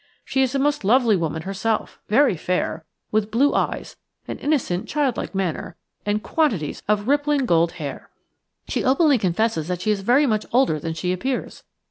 She 0.25 0.41
is 0.41 0.55
a 0.55 0.57
most 0.57 0.83
lovely 0.83 1.15
woman 1.15 1.43
herself, 1.43 1.99
very 2.09 2.35
fair, 2.35 2.85
with 3.11 3.29
blue 3.29 3.53
eyes, 3.53 3.97
an 4.27 4.39
innocent, 4.39 4.87
childlike 4.87 5.35
manner, 5.35 5.75
and 6.07 6.23
quantities 6.23 6.81
of 6.87 7.07
rippling 7.07 7.45
gold 7.45 7.73
hair. 7.73 8.09
She 8.67 8.83
openly 8.83 9.19
confesses 9.19 9.67
that 9.67 9.81
she 9.81 9.91
is 9.91 10.01
very 10.01 10.25
much 10.25 10.47
older 10.51 10.79
than 10.79 10.95
she 10.95 11.13
appears. 11.13 11.61